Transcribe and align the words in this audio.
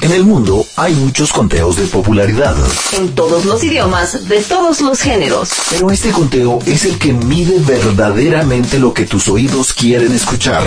En 0.00 0.12
el 0.12 0.24
mundo 0.24 0.64
hay 0.76 0.94
muchos 0.94 1.32
conteos 1.32 1.76
de 1.76 1.84
popularidad. 1.86 2.56
En 2.92 3.14
todos 3.14 3.44
los 3.44 3.62
idiomas, 3.64 4.28
de 4.28 4.40
todos 4.42 4.80
los 4.80 5.00
géneros. 5.00 5.50
Pero 5.70 5.90
este 5.90 6.10
conteo 6.10 6.60
es 6.66 6.84
el 6.84 6.98
que 6.98 7.12
mide 7.12 7.58
verdaderamente 7.58 8.78
lo 8.78 8.94
que 8.94 9.06
tus 9.06 9.28
oídos 9.28 9.72
quieren 9.72 10.12
escuchar. 10.12 10.62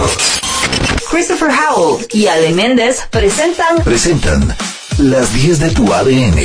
Christopher 1.09 1.49
Howell 1.49 2.05
y 2.11 2.27
Ale 2.27 2.51
Méndez 2.51 3.07
presentan... 3.09 3.83
Presentan 3.83 4.55
las 4.97 5.33
10 5.33 5.59
de 5.59 5.69
tu 5.69 5.93
ADN. 5.93 6.37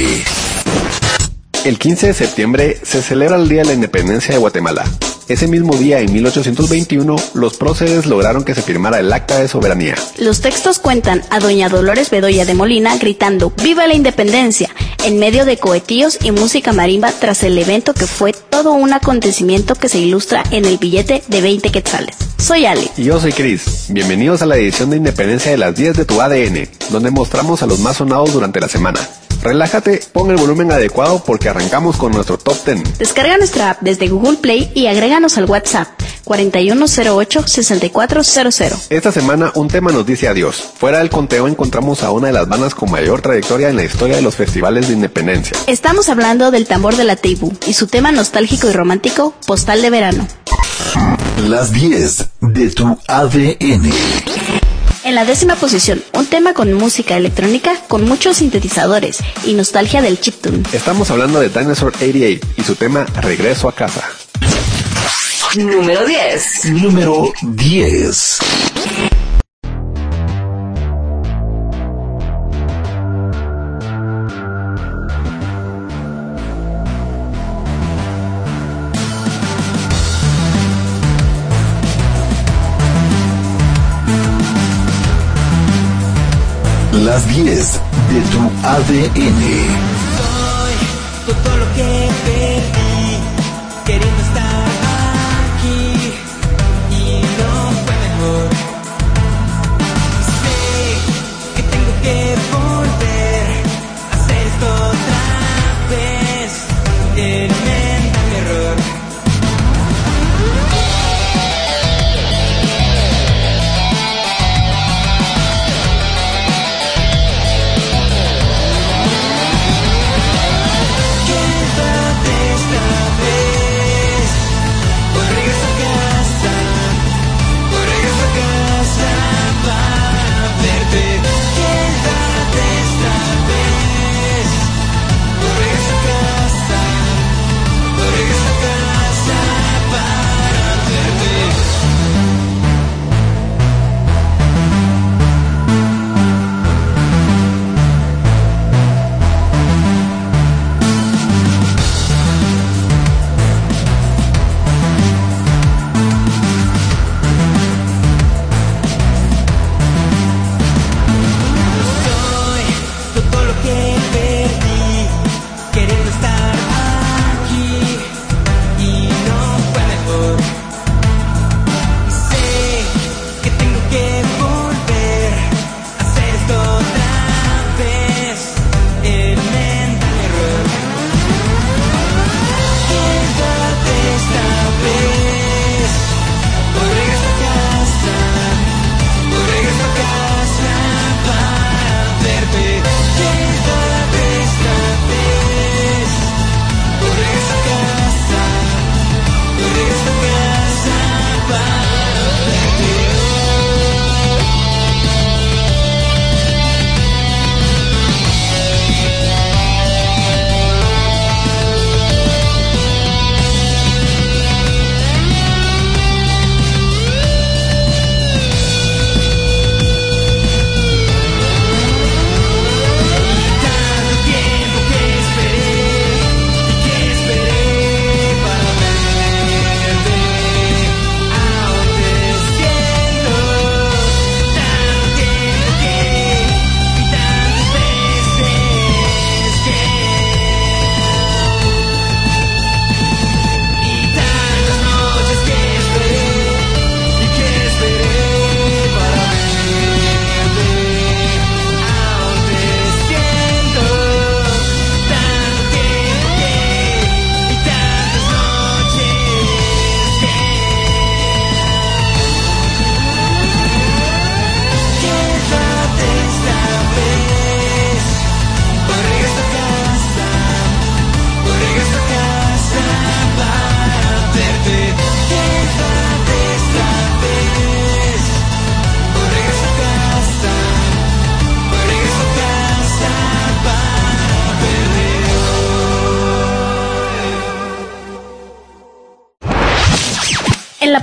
El 1.64 1.78
15 1.78 2.06
de 2.06 2.14
septiembre 2.14 2.80
se 2.84 3.02
celebra 3.02 3.36
el 3.36 3.48
Día 3.48 3.62
de 3.62 3.68
la 3.68 3.74
Independencia 3.74 4.32
de 4.32 4.38
Guatemala. 4.38 4.84
Ese 5.28 5.48
mismo 5.48 5.74
día, 5.76 5.98
en 6.00 6.12
1821, 6.12 7.16
los 7.34 7.56
próceres 7.56 8.06
lograron 8.06 8.44
que 8.44 8.54
se 8.54 8.62
firmara 8.62 9.00
el 9.00 9.12
Acta 9.12 9.40
de 9.40 9.48
Soberanía. 9.48 9.96
Los 10.18 10.40
textos 10.40 10.78
cuentan 10.78 11.22
a 11.30 11.40
doña 11.40 11.68
Dolores 11.68 12.10
Bedoya 12.10 12.44
de 12.44 12.54
Molina 12.54 12.96
gritando 12.96 13.52
¡Viva 13.62 13.86
la 13.88 13.94
Independencia! 13.94 14.70
en 15.04 15.18
medio 15.18 15.44
de 15.44 15.56
cohetíos 15.56 16.18
y 16.22 16.32
música 16.32 16.72
marimba 16.72 17.12
tras 17.12 17.44
el 17.44 17.56
evento 17.58 17.94
que 17.94 18.06
fue 18.06 18.32
todo 18.32 18.72
un 18.72 18.92
acontecimiento 18.92 19.76
que 19.76 19.88
se 19.88 19.98
ilustra 19.98 20.42
en 20.50 20.64
el 20.64 20.78
billete 20.78 21.22
de 21.28 21.40
20 21.40 21.70
quetzales. 21.70 22.35
Soy 22.38 22.66
Ale. 22.66 22.90
Y 22.96 23.04
yo 23.04 23.20
soy 23.20 23.32
Chris. 23.32 23.86
Bienvenidos 23.88 24.42
a 24.42 24.46
la 24.46 24.56
edición 24.56 24.90
de 24.90 24.96
Independencia 24.98 25.50
de 25.50 25.56
las 25.58 25.74
10 25.74 25.96
de 25.96 26.04
tu 26.04 26.20
ADN, 26.20 26.68
donde 26.90 27.10
mostramos 27.10 27.62
a 27.62 27.66
los 27.66 27.80
más 27.80 27.96
sonados 27.96 28.32
durante 28.32 28.60
la 28.60 28.68
semana. 28.68 29.00
Relájate, 29.42 30.00
pon 30.12 30.30
el 30.30 30.36
volumen 30.36 30.70
adecuado 30.72 31.22
porque 31.24 31.48
arrancamos 31.48 31.96
con 31.96 32.12
nuestro 32.12 32.38
top 32.38 32.56
10. 32.64 32.98
Descarga 32.98 33.36
nuestra 33.38 33.70
app 33.70 33.78
desde 33.80 34.08
Google 34.08 34.36
Play 34.38 34.70
y 34.74 34.86
agréganos 34.86 35.38
al 35.38 35.46
WhatsApp 35.46 35.88
4108-6400. 36.24 38.86
Esta 38.90 39.12
semana 39.12 39.52
un 39.54 39.68
tema 39.68 39.92
nos 39.92 40.04
dice 40.06 40.28
adiós. 40.28 40.62
Fuera 40.76 40.98
del 40.98 41.10
conteo 41.10 41.46
encontramos 41.48 42.02
a 42.02 42.10
una 42.10 42.26
de 42.28 42.32
las 42.32 42.48
bandas 42.48 42.74
con 42.74 42.90
mayor 42.90 43.20
trayectoria 43.22 43.68
en 43.70 43.76
la 43.76 43.84
historia 43.84 44.16
de 44.16 44.22
los 44.22 44.34
festivales 44.34 44.88
de 44.88 44.94
independencia. 44.94 45.56
Estamos 45.66 46.08
hablando 46.08 46.50
del 46.50 46.66
tambor 46.66 46.96
de 46.96 47.04
la 47.04 47.16
tribu 47.16 47.52
y 47.66 47.74
su 47.74 47.86
tema 47.86 48.10
nostálgico 48.12 48.68
y 48.68 48.72
romántico, 48.72 49.34
Postal 49.46 49.82
de 49.82 49.90
Verano. 49.90 50.26
Las 51.36 51.70
10 51.70 52.28
de 52.40 52.70
tu 52.70 52.98
ADN. 53.06 53.92
En 55.04 55.14
la 55.14 55.24
décima 55.24 55.54
posición, 55.54 56.02
un 56.14 56.26
tema 56.26 56.54
con 56.54 56.72
música 56.72 57.16
electrónica 57.16 57.76
con 57.88 58.04
muchos 58.04 58.38
sintetizadores 58.38 59.18
y 59.44 59.52
nostalgia 59.52 60.00
del 60.00 60.18
chiptune. 60.18 60.62
Estamos 60.72 61.10
hablando 61.10 61.38
de 61.38 61.50
Dinosaur 61.50 61.92
88 61.94 62.46
y 62.56 62.62
su 62.62 62.74
tema 62.74 63.04
Regreso 63.20 63.68
a 63.68 63.72
casa. 63.72 64.02
Número 65.56 66.06
10. 66.06 66.64
Número 66.72 67.32
10. 67.42 68.38
Las 87.06 87.24
10 87.28 87.80
de 88.10 88.20
tu 88.32 88.66
ADN. 88.66 89.95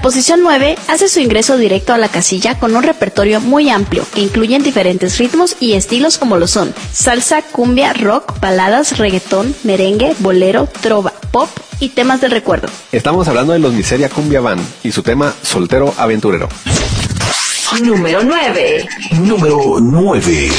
posición 0.03 0.41
9 0.43 0.75
hace 0.89 1.07
su 1.07 1.21
ingreso 1.21 1.57
directo 1.57 1.93
a 1.93 1.97
la 1.97 2.09
casilla 2.09 2.59
con 2.59 2.75
un 2.75 2.83
repertorio 2.83 3.39
muy 3.39 3.69
amplio 3.69 4.05
que 4.13 4.19
incluyen 4.19 4.61
diferentes 4.61 5.17
ritmos 5.17 5.55
y 5.61 5.73
estilos 5.73 6.17
como 6.17 6.35
lo 6.37 6.45
son 6.45 6.75
salsa, 6.91 7.41
cumbia, 7.41 7.93
rock, 7.93 8.37
baladas, 8.41 8.97
reggaetón, 8.97 9.55
merengue, 9.63 10.13
bolero, 10.19 10.67
trova, 10.81 11.13
pop 11.31 11.49
y 11.79 11.89
temas 11.89 12.19
del 12.19 12.31
recuerdo. 12.31 12.67
Estamos 12.91 13.29
hablando 13.29 13.53
de 13.53 13.59
los 13.59 13.71
Miseria 13.71 14.09
Cumbia 14.09 14.41
Band 14.41 14.61
y 14.83 14.91
su 14.91 15.03
tema 15.03 15.33
Soltero 15.41 15.93
Aventurero. 15.97 16.49
Número 17.81 18.23
9. 18.23 18.89
Número 19.21 19.77
9. 19.79 20.51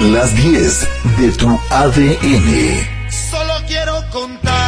Las 0.00 0.32
10 0.36 0.88
de 1.18 1.32
tu 1.32 1.60
ADN. 1.70 3.10
Solo 3.10 3.54
quiero 3.66 4.00
contar. 4.12 4.67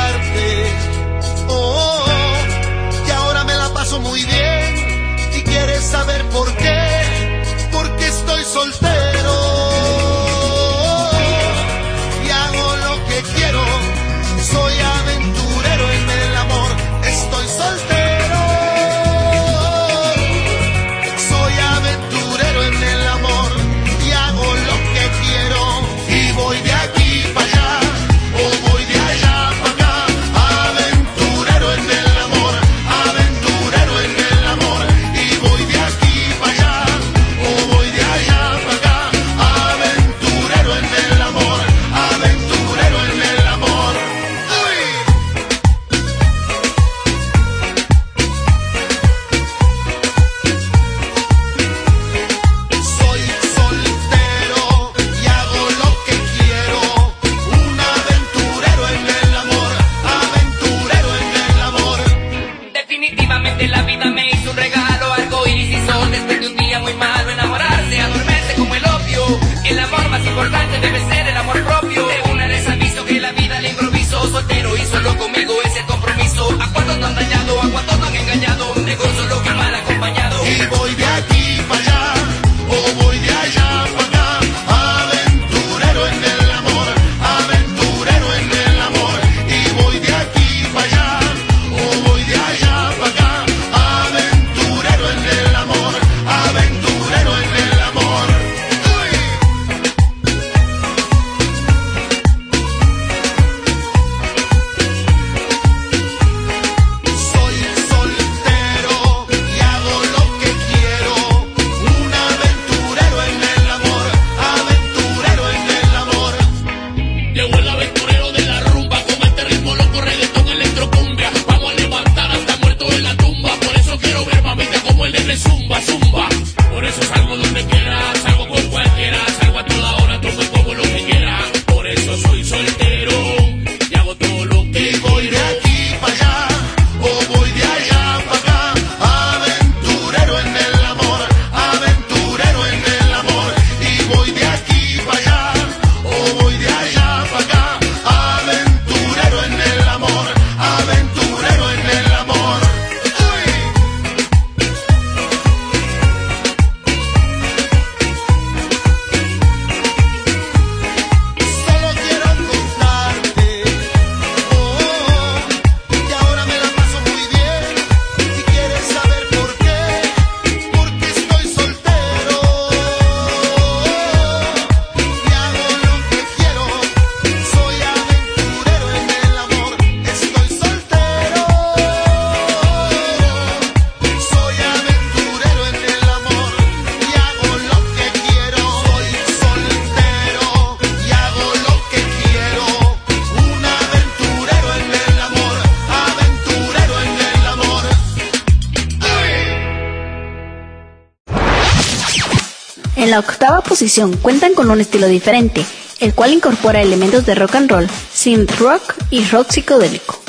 cuentan 204.21 204.55
con 204.55 204.71
un 204.71 204.81
estilo 204.81 205.07
diferente, 205.07 205.65
el 206.01 206.13
cual 206.13 206.33
incorpora 206.33 206.83
elementos 206.83 207.25
de 207.25 207.35
rock 207.35 207.55
and 207.55 207.71
roll, 207.71 207.89
synth 208.13 208.59
rock 208.59 208.83
y 209.11 209.25
rock 209.25 209.51
psicodélico. 209.51 210.21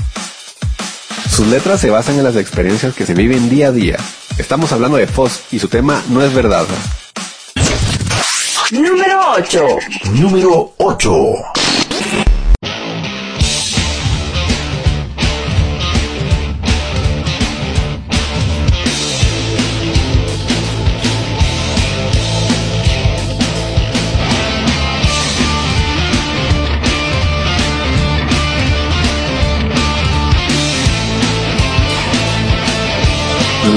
Sus 1.29 1.47
letras 1.47 1.81
se 1.81 1.89
basan 1.89 2.17
en 2.17 2.23
las 2.23 2.35
experiencias 2.35 2.93
que 2.93 3.05
se 3.05 3.13
viven 3.13 3.49
día 3.49 3.67
a 3.67 3.71
día. 3.71 3.97
Estamos 4.37 4.71
hablando 4.71 4.97
de 4.97 5.07
Foz 5.07 5.41
y 5.51 5.59
su 5.59 5.67
tema 5.67 6.01
No 6.09 6.21
es 6.21 6.33
verdad. 6.33 6.65
Número 8.71 9.19
8. 9.35 9.65
Número 10.13 10.73
8. 10.77 11.60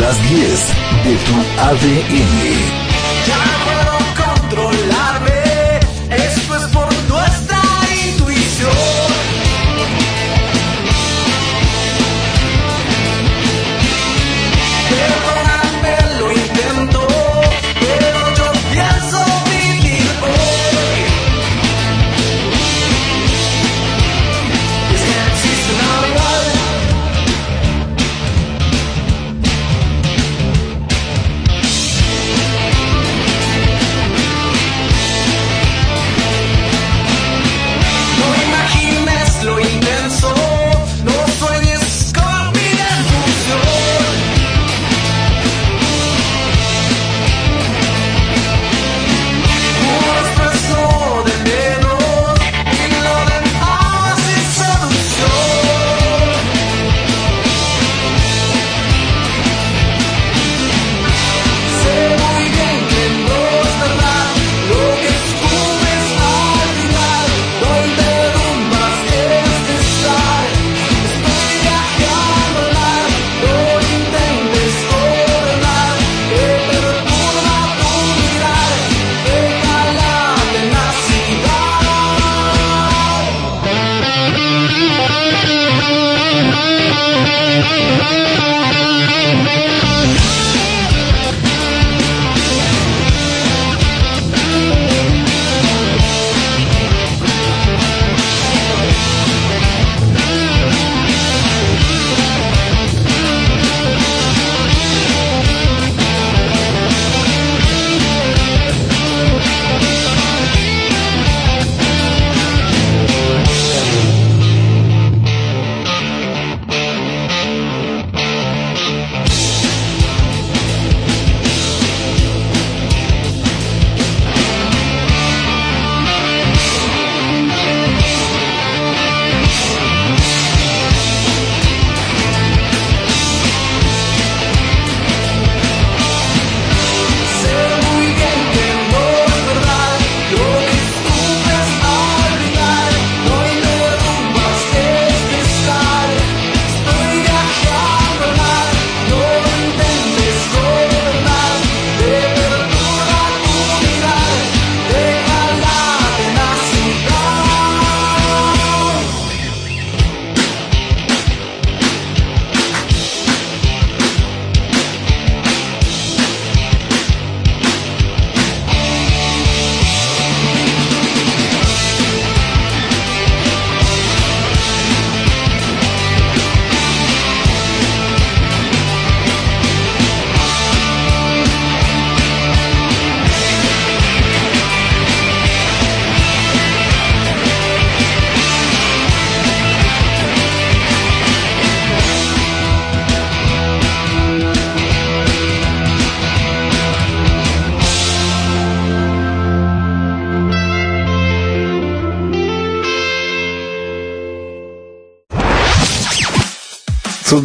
las 0.00 0.16
10 0.28 0.74
de 1.04 1.16
tu 1.16 1.34
ADN. 1.60 2.83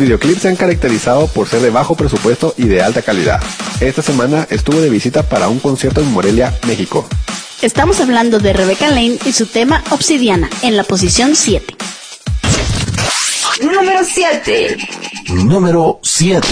Videoclips 0.10 0.42
se 0.42 0.48
han 0.48 0.56
caracterizado 0.56 1.28
por 1.28 1.48
ser 1.48 1.62
de 1.62 1.70
bajo 1.70 1.96
presupuesto 1.96 2.56
y 2.58 2.64
de 2.64 2.82
alta 2.82 3.04
calidad. 3.04 3.40
Esta 3.80 4.02
semana 4.02 4.48
estuvo 4.50 4.82
de 4.82 4.90
visita 4.90 5.22
para 5.22 5.50
un 5.50 5.60
concierto 5.60 6.02
en 6.02 6.12
Morelia, 6.12 6.58
México. 6.66 7.08
Estamos 7.62 8.00
hablando 8.00 8.40
de 8.40 8.54
Rebecca 8.54 8.88
Lane 8.88 9.20
y 9.24 9.34
su 9.34 9.46
tema 9.46 9.84
Obsidiana 9.92 10.50
en 10.64 10.78
la 10.78 10.84
posición 10.84 11.36
7. 11.36 11.76
Número 13.62 14.04
7. 14.04 14.78
Número 15.28 16.00
7. 16.02 16.48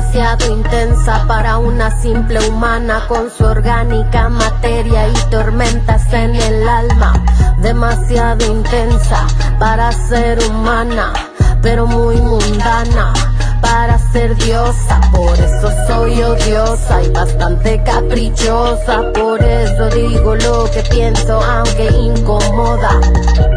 Demasiado 0.00 0.56
intensa 0.56 1.24
para 1.28 1.58
una 1.58 1.90
simple 2.00 2.40
humana 2.48 3.04
con 3.06 3.30
su 3.30 3.44
orgánica 3.44 4.30
materia 4.30 5.06
y 5.06 5.30
tormentas 5.30 6.10
en 6.14 6.34
el 6.34 6.66
alma. 6.66 7.12
Demasiado 7.60 8.46
intensa 8.46 9.26
para 9.58 9.92
ser 9.92 10.38
humana, 10.48 11.12
pero 11.60 11.86
muy 11.86 12.16
mundana 12.16 13.12
para 13.60 13.98
ser 13.98 14.34
diosa, 14.36 15.02
por 15.12 15.38
eso 15.38 15.70
soy 15.86 16.22
odiosa 16.22 17.02
y 17.02 17.10
bastante 17.10 17.82
caprichosa, 17.84 19.12
por 19.12 19.44
eso 19.44 19.90
digo 19.90 20.34
lo 20.34 20.64
que 20.70 20.82
pienso 20.90 21.42
aunque 21.42 21.88
incomoda. 21.88 22.98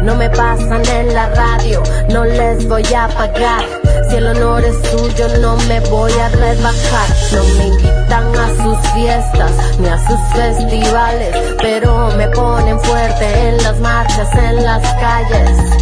No 0.02 0.14
me 0.14 0.28
pasan 0.28 0.84
en 0.86 1.14
la 1.14 1.30
radio, 1.30 1.82
no 2.10 2.22
les 2.22 2.68
voy 2.68 2.84
a 2.94 3.08
pagar. 3.08 3.73
Si 4.14 4.18
el 4.18 4.28
honor 4.28 4.62
es 4.64 4.76
suyo 4.90 5.26
no 5.40 5.56
me 5.66 5.80
voy 5.90 6.12
a 6.12 6.28
rebajar. 6.28 7.08
No 7.32 7.42
me 7.58 7.66
invitan 7.66 8.36
a 8.36 8.62
sus 8.62 8.92
fiestas 8.92 9.50
ni 9.80 9.88
a 9.88 9.98
sus 10.06 10.20
festivales, 10.32 11.36
pero 11.60 12.12
me 12.16 12.28
ponen 12.28 12.78
fuerte 12.78 13.48
en 13.48 13.60
las 13.64 13.80
marchas, 13.80 14.32
en 14.36 14.62
las 14.62 14.82
calles 15.00 15.74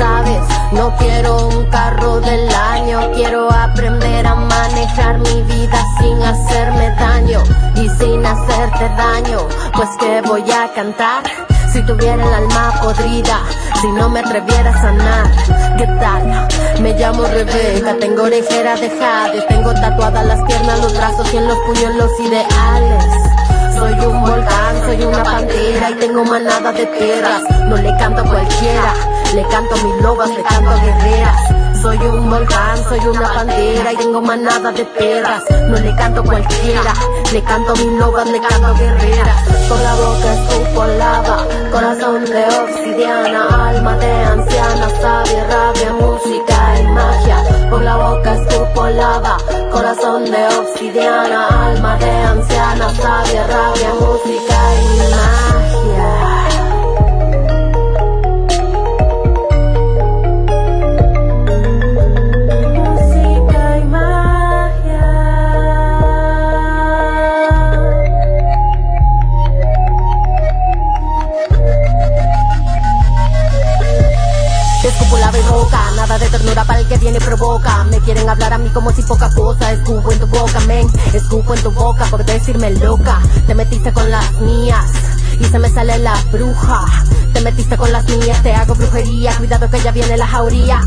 sabes, 0.00 0.42
no 0.72 0.94
quiero 0.96 1.48
un 1.48 1.66
carro 1.66 2.20
del 2.20 2.48
año, 2.54 3.10
quiero 3.12 3.50
aprender 3.50 4.26
a 4.26 4.34
manejar 4.34 5.18
mi 5.18 5.42
vida 5.42 5.84
sin 5.98 6.22
hacerme 6.22 6.90
daño 6.98 7.42
y 7.76 7.88
sin 7.98 8.24
hacerte 8.24 8.88
daño, 8.96 9.46
pues 9.74 9.90
que 9.98 10.22
voy 10.22 10.50
a 10.50 10.72
cantar. 10.74 11.39
Si 11.72 11.80
tuviera 11.82 12.26
el 12.26 12.34
alma 12.34 12.80
podrida, 12.82 13.44
si 13.80 13.86
no 13.92 14.08
me 14.08 14.20
atreviera 14.20 14.70
a 14.70 14.82
sanar, 14.82 15.76
¿qué 15.76 15.86
tal? 15.86 16.48
Me 16.82 16.94
llamo 16.94 17.22
Rebeca, 17.22 17.94
tengo 18.00 18.24
orejera 18.24 18.74
de 18.74 18.90
jade, 18.90 19.42
tengo 19.48 19.72
tatuadas 19.74 20.26
las 20.26 20.42
piernas, 20.42 20.80
los 20.80 20.92
brazos 20.96 21.32
y 21.32 21.36
en 21.36 21.46
los 21.46 21.58
puños 21.58 21.94
los 21.94 22.20
ideales. 22.20 23.04
Soy 23.76 23.92
un 24.04 24.20
volcán, 24.20 24.82
soy 24.84 25.02
una 25.02 25.22
pantera 25.22 25.90
y 25.90 25.94
tengo 25.94 26.24
manada 26.24 26.72
de 26.72 26.86
perras. 26.86 27.42
No 27.68 27.76
le 27.76 27.96
canto 27.98 28.22
a 28.22 28.24
cualquiera, 28.24 28.94
le 29.32 29.42
canto 29.48 29.74
a 29.74 29.84
mis 29.84 30.02
lobas, 30.02 30.28
le 30.30 30.42
canto 30.42 30.70
a 30.70 30.76
guerreras. 30.76 31.59
Soy 31.82 31.96
un 31.96 32.28
volcán, 32.28 32.76
soy 32.90 33.00
una 33.06 33.32
pantera 33.32 33.92
y 33.92 33.96
tengo 33.96 34.20
manada 34.20 34.70
de 34.70 34.84
perras. 34.84 35.42
No 35.50 35.78
le 35.78 35.94
canto 35.96 36.22
cualquiera, 36.22 36.92
le 37.32 37.42
canto 37.42 37.72
a 37.72 37.74
mis 37.74 37.92
lobas, 37.98 38.28
le 38.28 38.38
canto 38.38 38.66
a 38.66 38.74
guerreras. 38.74 39.48
Por 39.66 39.80
la 39.80 39.94
boca 39.94 40.34
escupo 40.34 40.84
lava, 40.98 41.46
corazón 41.72 42.24
de 42.26 42.44
obsidiana, 42.44 43.70
alma 43.70 43.96
de 43.96 44.12
anciana, 44.12 44.90
sabia, 45.00 45.46
rabia, 45.48 45.92
música 45.94 46.80
y 46.80 46.86
magia. 46.88 47.68
Por 47.70 47.82
la 47.82 47.96
boca 47.96 48.34
escupo 48.34 48.86
lava, 48.86 49.38
corazón 49.72 50.24
de 50.26 50.48
obsidiana, 50.48 51.48
alma 51.66 51.96
de 51.96 52.10
anciana, 52.10 52.90
sabia, 52.90 53.46
rabia, 53.46 53.94
música 53.94 54.56
y 54.74 54.98
magia. 54.98 55.49
Ternura 76.30 76.64
para 76.64 76.80
el 76.80 76.86
que 76.86 76.98
viene 76.98 77.18
provoca. 77.18 77.84
Me 77.84 77.98
quieren 78.00 78.28
hablar 78.28 78.52
a 78.52 78.58
mí 78.58 78.68
como 78.70 78.92
si 78.92 79.02
poca 79.02 79.32
cosa. 79.34 79.72
Escupo 79.72 80.12
en 80.12 80.20
tu 80.20 80.26
boca, 80.26 80.60
men. 80.60 80.86
Escupo 81.12 81.54
en 81.54 81.62
tu 81.62 81.70
boca 81.70 82.06
por 82.06 82.24
decirme 82.24 82.70
loca. 82.70 83.20
Te 83.46 83.54
metiste 83.54 83.92
con 83.92 84.10
las 84.10 84.32
mías 84.40 85.19
y 85.40 85.44
se 85.44 85.58
me 85.58 85.68
sale 85.68 85.98
la 85.98 86.14
bruja. 86.30 86.86
Te 87.32 87.40
metiste 87.40 87.76
con 87.76 87.90
las 87.90 88.04
mías, 88.08 88.42
te 88.42 88.52
hago 88.52 88.74
brujería. 88.74 89.34
Cuidado 89.36 89.70
que 89.70 89.80
ya 89.80 89.92
viene 89.92 90.16
la 90.16 90.26
jauría. 90.26 90.80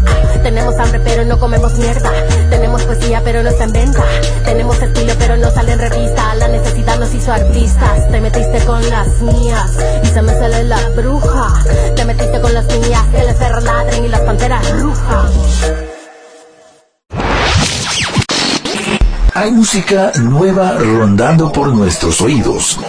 Tenemos 0.44 0.78
hambre, 0.78 1.00
pero 1.04 1.26
no 1.26 1.40
comemos 1.40 1.74
mierda. 1.74 2.12
Tenemos 2.50 2.84
poesía, 2.84 3.22
pero 3.24 3.44
no 3.44 3.50
está 3.50 3.64
en 3.64 3.72
venta. 3.72 4.04
Tenemos 4.46 4.80
estilo, 4.82 5.14
pero 5.18 5.38
no 5.38 5.50
sale 5.52 5.74
en 5.74 5.80
revista. 5.80 6.36
La 6.36 6.48
necesidad 6.48 7.00
nos 7.00 7.14
hizo 7.14 7.32
artistas. 7.32 8.10
Te 8.12 8.22
metiste 8.22 8.66
con 8.66 8.88
las 8.90 9.08
mías 9.22 9.72
y 10.04 10.08
se 10.08 10.22
me 10.22 10.34
sale 10.34 10.64
la 10.66 10.90
bruja. 10.90 11.64
Te 11.96 12.06
metiste 12.06 12.40
con 12.40 12.54
las 12.54 12.66
mías, 12.66 13.04
que 13.12 13.24
las 13.24 13.36
perras 13.36 13.64
ladren 13.64 14.06
y 14.06 14.08
las 14.10 14.22
panteras 14.22 14.82
rujan. 14.82 15.93
Hay 19.36 19.52
música 19.52 20.12
nueva 20.22 20.74
rondando 20.74 21.52
por 21.52 21.70
nuestros 21.70 22.22
oídos. 22.22 22.80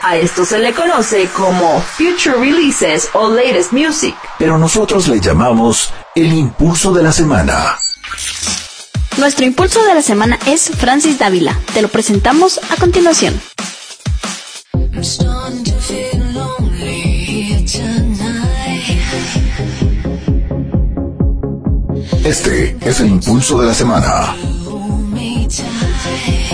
A 0.00 0.16
esto 0.16 0.44
se 0.44 0.60
le 0.60 0.72
conoce 0.72 1.28
como 1.36 1.80
Future 1.80 2.36
Releases 2.38 3.08
o 3.14 3.28
Latest 3.28 3.72
Music. 3.72 4.14
Pero 4.38 4.58
nosotros 4.58 5.08
le 5.08 5.18
llamamos 5.18 5.92
el 6.14 6.32
impulso 6.32 6.92
de 6.92 7.02
la 7.02 7.10
semana. 7.10 7.76
Nuestro 9.18 9.44
impulso 9.44 9.84
de 9.84 9.94
la 9.94 10.02
semana 10.02 10.38
es 10.46 10.70
Francis 10.70 11.18
Dávila. 11.18 11.58
Te 11.74 11.82
lo 11.82 11.88
presentamos 11.88 12.60
a 12.70 12.76
continuación. 12.76 13.40
Este 22.24 22.76
es 22.80 23.00
el 23.00 23.08
impulso 23.08 23.60
de 23.60 23.66
la 23.66 23.74
semana. 23.74 24.36
time. 25.48 26.51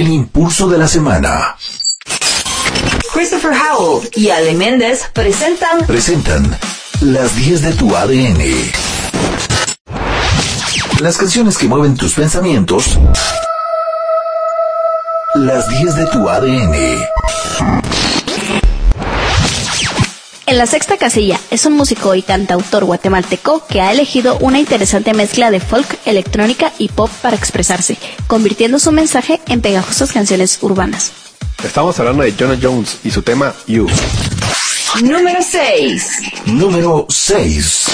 El 0.00 0.08
impulso 0.08 0.66
de 0.66 0.78
la 0.78 0.88
semana. 0.88 1.56
Christopher 3.12 3.52
Howell 3.52 4.08
y 4.14 4.30
Ale 4.30 4.54
Méndez 4.54 5.02
presentan 5.12 5.84
Presentan 5.86 6.58
las 7.02 7.36
10 7.36 7.60
de 7.60 7.72
tu 7.74 7.94
ADN. 7.94 8.42
Las 11.00 11.18
canciones 11.18 11.58
que 11.58 11.68
mueven 11.68 11.98
tus 11.98 12.14
pensamientos. 12.14 12.98
Las 15.34 15.68
10 15.68 15.94
de 15.94 16.06
tu 16.06 16.30
ADN. 16.30 17.99
En 20.50 20.58
la 20.58 20.66
sexta 20.66 20.96
casilla 20.96 21.38
es 21.52 21.64
un 21.64 21.74
músico 21.74 22.12
y 22.16 22.22
cantautor 22.22 22.84
guatemalteco 22.84 23.64
que 23.68 23.80
ha 23.80 23.92
elegido 23.92 24.36
una 24.38 24.58
interesante 24.58 25.14
mezcla 25.14 25.52
de 25.52 25.60
folk, 25.60 25.86
electrónica 26.06 26.72
y 26.76 26.88
pop 26.88 27.08
para 27.22 27.36
expresarse, 27.36 27.96
convirtiendo 28.26 28.80
su 28.80 28.90
mensaje 28.90 29.40
en 29.46 29.60
pegajosas 29.60 30.10
canciones 30.10 30.58
urbanas. 30.60 31.12
Estamos 31.62 31.96
hablando 32.00 32.24
de 32.24 32.34
Jonah 32.36 32.58
Jones 32.60 32.96
y 33.04 33.12
su 33.12 33.22
tema 33.22 33.54
You. 33.68 33.86
número 35.04 35.38
6. 35.40 36.18
Número 36.46 37.06
6. 37.08 37.84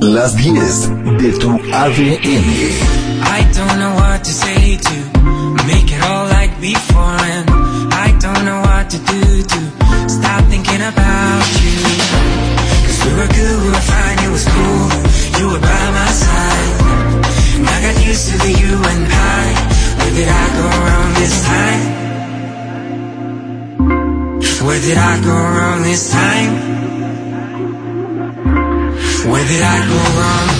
Las 0.00 0.36
10 0.36 0.90
de 1.22 1.32
tu 1.38 1.50
ADN. 1.72 2.98
I 3.20 3.44
don't 3.54 3.76
know 3.76 3.97
to 4.80 4.96
make 5.66 5.90
it 5.92 6.02
all 6.02 6.26
like 6.26 6.52
before, 6.60 7.18
and 7.36 7.46
I 7.92 8.08
don't 8.18 8.44
know 8.44 8.60
what 8.60 8.90
to 8.90 8.98
do 8.98 9.42
to 9.42 9.60
stop 10.08 10.44
thinking 10.52 10.82
about 10.82 11.44
you. 11.62 11.78
Cause 12.84 13.00
we 13.06 13.12
were 13.18 13.30
good, 13.38 13.56
we 13.62 13.68
were 13.70 13.86
fine, 13.94 14.18
it 14.26 14.30
was 14.30 14.44
cool. 14.44 14.86
You 15.38 15.46
were 15.52 15.60
by 15.60 15.84
my 15.98 16.10
side. 16.22 16.74
And 17.58 17.68
I 17.68 17.78
got 17.86 17.96
used 18.06 18.24
to 18.30 18.38
the 18.38 18.52
you 18.62 18.74
and 18.92 19.04
I. 19.08 19.44
Where 19.98 20.14
did 20.18 20.28
I 20.28 20.46
go 20.58 20.66
wrong 20.84 21.10
this 21.20 21.36
time? 21.50 21.82
Where 24.66 24.80
did 24.80 24.98
I 24.98 25.14
go 25.22 25.34
wrong 25.34 25.82
this 25.82 26.10
time? 26.12 26.52
Where 29.30 29.46
did 29.46 29.62
I 29.62 29.78
go 29.92 30.00
wrong? 30.18 30.57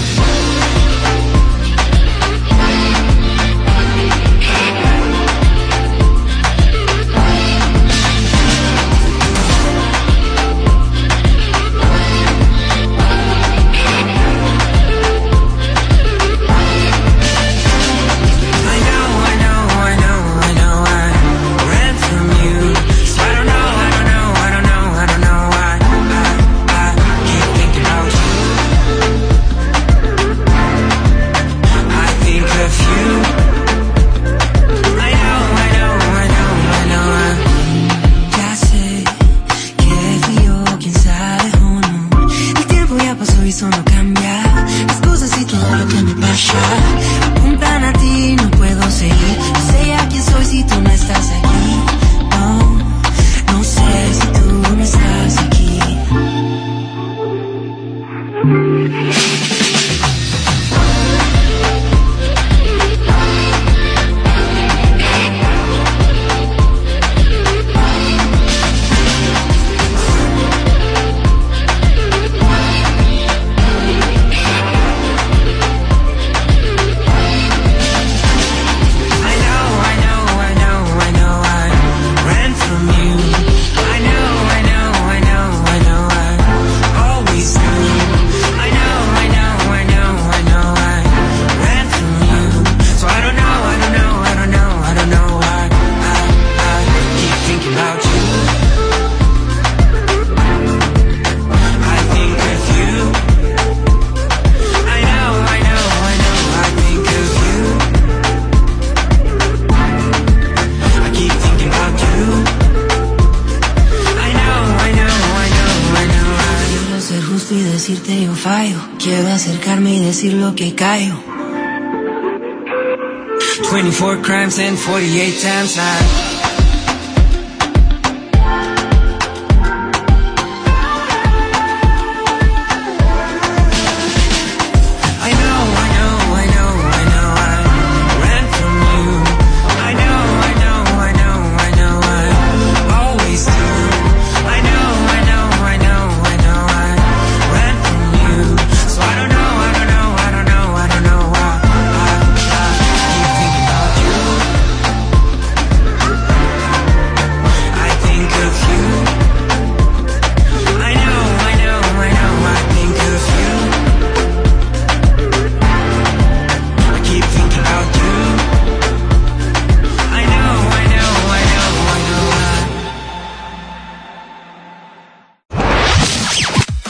48 124.88 125.38
times 125.42 125.76
I. 125.76 126.17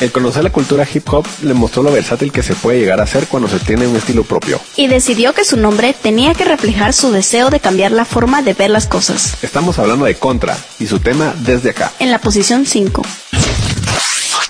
El 0.01 0.13
conocer 0.13 0.45
la 0.45 0.51
cultura 0.51 0.87
hip 0.93 1.09
hop 1.13 1.27
le 1.43 1.55
mostró 1.55 1.83
lo 1.83 1.91
versátil 1.91 2.31
que 2.31 2.45
se 2.45 2.55
puede 2.55 2.79
llegar 2.79 3.01
a 3.01 3.07
ser 3.07 3.27
cuando 3.27 3.49
se 3.49 3.59
tiene 3.59 3.87
un 3.89 3.97
estilo 3.97 4.23
propio. 4.23 4.61
Y 4.77 4.87
decidió 4.87 5.33
que 5.33 5.45
su 5.45 5.57
nombre 5.57 5.93
tenía 5.93 6.35
que 6.35 6.45
reflejar 6.45 6.93
su 6.93 7.11
deseo 7.11 7.51
de 7.51 7.59
cambiar 7.59 7.91
la 7.91 8.05
forma 8.05 8.43
de 8.43 8.55
ver 8.55 8.71
las 8.71 8.87
cosas. 8.87 9.43
Estamos 9.43 9.79
hablando 9.81 10.05
de 10.05 10.15
Contra 10.15 10.57
y 10.79 10.87
su 10.87 11.01
tema 11.01 11.35
Desde 11.39 11.71
acá. 11.71 11.93
En 11.99 12.13
la 12.13 12.21
posición 12.21 12.65
5. 12.65 13.03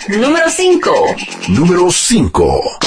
Número 0.09 0.51
5. 0.51 0.91
Número 1.49 1.91
5. 1.91 2.79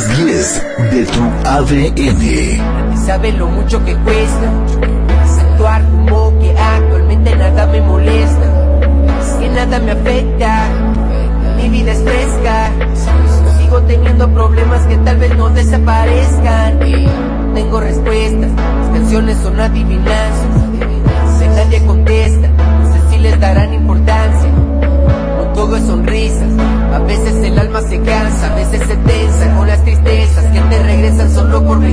Las 0.00 0.16
10 0.16 0.66
de 0.92 1.04
tu 1.04 1.20
ADN. 1.44 2.96
Sabe 3.04 3.32
lo 3.32 3.48
mucho 3.48 3.84
que 3.84 3.94
cuesta 3.96 4.50
actuar 5.42 5.82
como 5.90 6.38
que 6.38 6.56
actualmente 6.58 7.36
nada 7.36 7.66
me 7.66 7.82
molesta, 7.82 8.46
que 9.38 9.48
nada 9.50 9.78
me 9.78 9.90
afecta, 9.90 10.68
mi 11.58 11.68
vida 11.68 11.92
es 11.92 12.02
fresca, 12.02 12.70
sigo 13.58 13.82
teniendo 13.82 14.26
problemas 14.32 14.86
que 14.86 14.96
tal 14.96 15.18
vez 15.18 15.36
no 15.36 15.50
desaparezcan, 15.50 16.78
tengo 17.54 17.80
respuestas, 17.80 18.50
las 18.52 18.88
canciones 18.94 19.36
son 19.42 19.60
adivinanzas, 19.60 20.46
si 21.38 21.46
nadie 21.46 21.84
contesta, 21.84 22.48
no 22.48 22.92
sé 22.94 23.00
si 23.10 23.18
les 23.18 23.38
darán 23.38 23.74
importancia, 23.74 24.39
sonrisas, 25.78 26.50
a 26.92 26.98
veces 27.00 27.34
el 27.44 27.58
alma 27.58 27.80
se 27.82 28.00
cansa, 28.00 28.52
a 28.52 28.54
veces 28.56 28.86
se 28.86 28.96
tensa 28.96 29.56
con 29.56 29.66
las 29.68 29.82
tristezas 29.84 30.44
que 30.46 30.60
te 30.60 30.82
regresan 30.82 31.30
solo 31.30 31.64
por 31.64 31.80
venganza. 31.80 31.89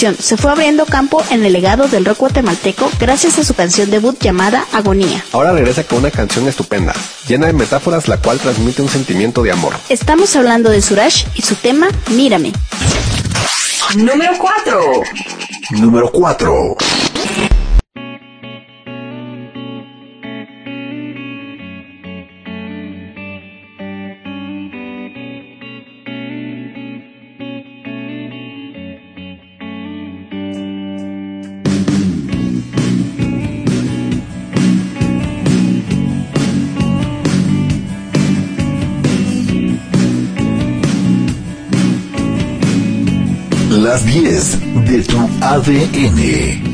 Se 0.00 0.38
fue 0.38 0.50
abriendo 0.50 0.86
campo 0.86 1.22
en 1.30 1.44
el 1.44 1.52
legado 1.52 1.86
del 1.86 2.06
rock 2.06 2.20
guatemalteco 2.20 2.90
gracias 2.98 3.38
a 3.38 3.44
su 3.44 3.52
canción 3.52 3.90
debut 3.90 4.18
llamada 4.18 4.64
Agonía. 4.72 5.22
Ahora 5.32 5.52
regresa 5.52 5.84
con 5.84 5.98
una 5.98 6.10
canción 6.10 6.48
estupenda, 6.48 6.94
llena 7.28 7.48
de 7.48 7.52
metáforas, 7.52 8.08
la 8.08 8.16
cual 8.16 8.38
transmite 8.38 8.80
un 8.80 8.88
sentimiento 8.88 9.42
de 9.42 9.52
amor. 9.52 9.74
Estamos 9.90 10.34
hablando 10.36 10.70
de 10.70 10.80
Suraj 10.80 11.26
y 11.34 11.42
su 11.42 11.54
tema 11.54 11.88
Mírame. 12.16 12.52
Número 13.94 14.32
4. 14.38 15.02
Número 15.72 16.10
4. 16.10 16.76
Las 43.90 44.04
10 44.06 44.86
de 44.86 45.02
tu 45.02 45.18
ADN. 45.40 46.69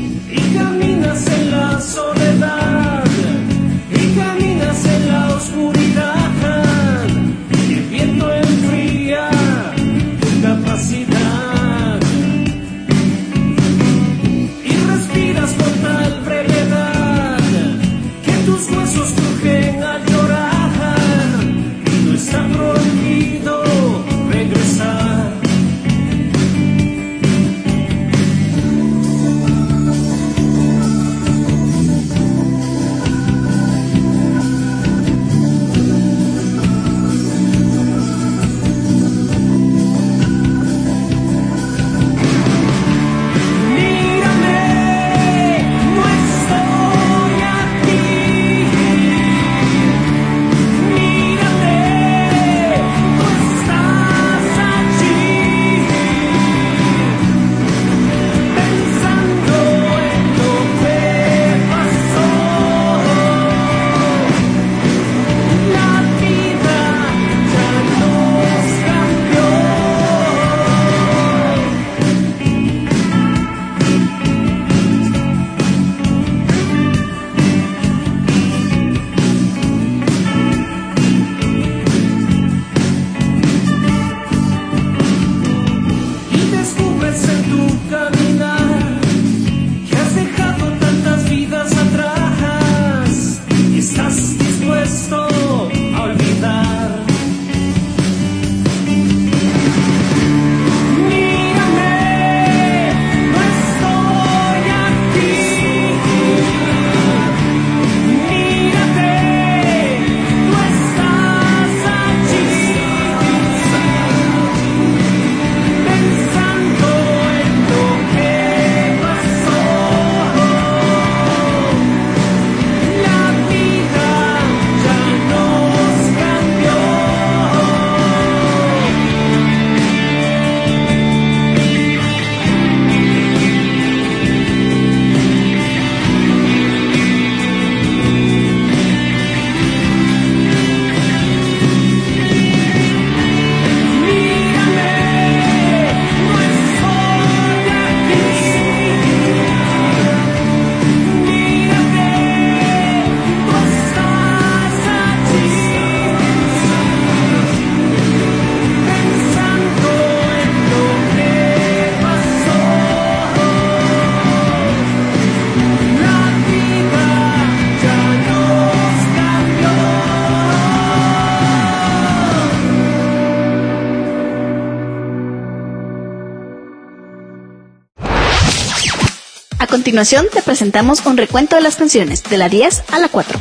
Continuación 179.77 180.25
te 180.33 180.41
presentamos 180.41 181.05
un 181.05 181.17
recuento 181.17 181.55
de 181.55 181.61
las 181.61 181.75
canciones 181.75 182.23
de 182.23 182.37
la 182.39 182.49
10 182.49 182.85
a 182.91 182.97
la 182.97 183.09
4. 183.09 183.39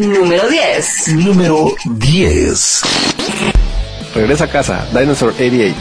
Número 0.00 0.46
10. 0.46 1.08
Número 1.14 1.74
10. 1.86 2.82
Regresa 4.14 4.44
a 4.44 4.48
casa, 4.48 4.86
Dinosaur 4.92 5.32
88. 5.32 5.74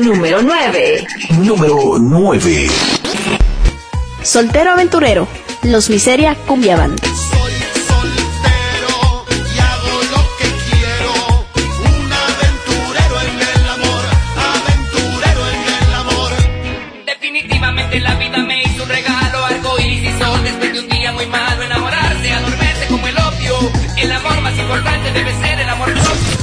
Número 0.00 0.42
9. 0.42 1.06
Número 1.38 1.98
9. 2.00 2.68
Soltero 4.22 4.72
aventurero, 4.72 5.28
Los 5.62 5.88
Miseria 5.88 6.34
Cumbia 6.46 6.76
Band. 6.76 7.00
Soy 7.04 7.52
soltero 7.86 9.24
y 9.30 9.58
hago 9.60 10.02
lo 10.10 10.22
que 10.38 10.48
quiero. 10.68 11.12
Un 11.84 12.12
aventurero 12.12 13.20
en 13.20 13.40
el 13.40 13.68
amor, 13.68 14.04
aventurero 14.36 15.42
en 15.48 15.62
el 15.84 15.94
amor. 15.94 16.32
Definitivamente 17.06 18.00
la 18.00 18.14
vida 18.16 18.38
me 18.38 18.62
hizo 18.62 18.82
un 18.82 18.88
regalo, 18.88 19.44
arco 19.44 19.78
iris 19.78 20.10
y 20.14 20.18
sol 20.18 20.42
después 20.42 20.72
de 20.72 20.80
un 20.80 20.88
día 20.88 21.12
muy 21.12 21.26
malo, 21.26 21.62
enamorarse, 21.62 22.32
adormecerse 22.32 22.86
como 22.88 23.06
el 23.06 23.16
opio. 23.16 23.54
El 23.96 24.10
amor 24.10 24.40
más 24.40 24.58
importante 24.58 25.12
debe 25.12 25.30
ser 25.40 25.60
el 25.60 25.68
amor 25.68 25.92
propio. 25.92 26.34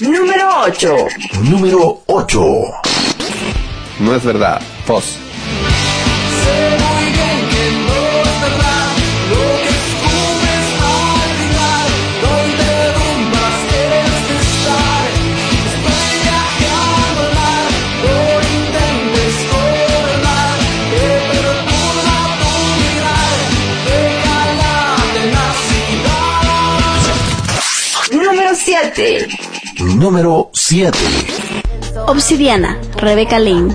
Número 0.00 0.48
8. 0.64 0.96
Número 1.42 2.02
8. 2.24 2.40
No 4.00 4.14
es 4.14 4.24
verdad, 4.24 4.58
Foz. 4.86 5.18
Número 30.04 30.50
7. 30.52 31.43
Número 32.04 32.20
7. 32.20 32.34
Obsidiana, 32.34 32.78
Rebeca 32.96 33.38
Lane. 33.38 33.74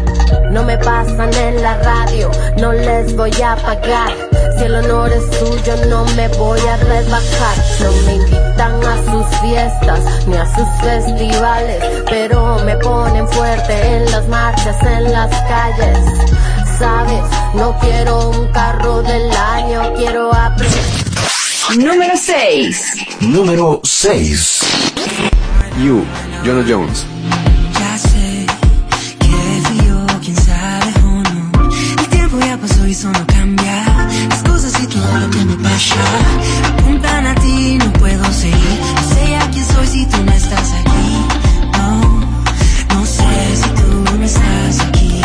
No 0.51 0.63
me 0.63 0.77
pasan 0.77 1.33
en 1.33 1.61
la 1.61 1.77
radio, 1.81 2.29
no 2.57 2.73
les 2.73 3.15
voy 3.15 3.31
a 3.41 3.55
pagar. 3.55 4.13
Si 4.57 4.65
el 4.65 4.75
honor 4.75 5.11
es 5.11 5.23
suyo, 5.37 5.75
no 5.87 6.05
me 6.15 6.27
voy 6.29 6.59
a 6.59 6.77
rebajar. 6.77 7.57
No 7.81 7.91
me 8.05 8.15
invitan 8.15 8.83
a 8.83 9.11
sus 9.11 9.39
fiestas 9.39 10.27
ni 10.27 10.35
a 10.35 10.45
sus 10.55 10.67
festivales, 10.81 11.83
pero 12.09 12.59
me 12.65 12.75
ponen 12.77 13.27
fuerte 13.29 13.95
en 13.95 14.11
las 14.11 14.27
marchas, 14.27 14.75
en 14.83 15.11
las 15.11 15.29
calles. 15.47 15.97
Sabes, 16.77 17.23
no 17.55 17.77
quiero 17.79 18.29
un 18.29 18.47
carro 18.51 19.01
del 19.01 19.31
año, 19.31 19.93
quiero 19.95 20.33
aprender. 20.33 20.79
Número 21.77 22.13
6. 22.15 22.97
Número 23.21 23.81
6. 23.83 24.59
You, 25.83 26.03
Jono 26.43 26.63
Jones. 26.67 27.05
Eso 32.99 33.11
no 33.13 33.25
cambia. 33.27 34.07
Las 34.29 34.43
cosas 34.43 34.73
y 34.83 34.87
todo 34.87 35.19
lo 35.19 35.29
que 35.29 35.45
me 35.45 35.55
pasa 35.63 35.95
apuntan 36.65 37.27
a 37.27 37.35
ti, 37.35 37.77
no 37.77 37.93
puedo 37.93 38.25
seguir. 38.33 38.79
No 38.95 39.15
sé 39.15 39.35
a 39.37 39.49
quién 39.51 39.65
soy 39.65 39.87
si 39.87 40.05
tú 40.07 40.17
no 40.25 40.31
estás 40.33 40.73
aquí. 40.73 41.25
No, 41.77 42.01
no 42.93 43.05
sé 43.05 43.55
si 43.55 43.69
tú 43.69 44.17
no 44.17 44.25
estás 44.25 44.81
aquí. 44.81 45.21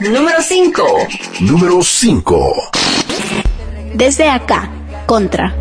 Número 0.00 0.42
5. 0.42 0.82
Número 1.40 1.80
5. 1.80 2.70
Desde 3.94 4.28
acá, 4.28 4.70
Contra. 5.06 5.54